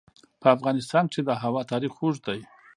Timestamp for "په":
0.41-0.47